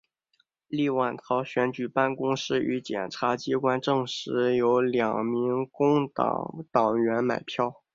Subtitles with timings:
[0.67, 7.83] 立陶宛选举办公室与检察机关证实有两名工党党员买票。